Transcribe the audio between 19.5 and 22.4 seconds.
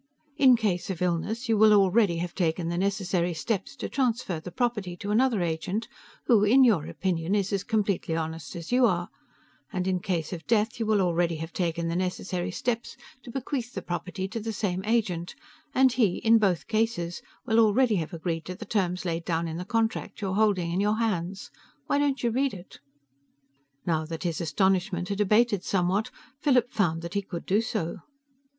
the contract you're holding in your hands. Why don't you